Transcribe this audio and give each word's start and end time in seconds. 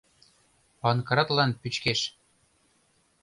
Панкратлан 0.81 1.51
пӱчкеш!.. 1.61 1.99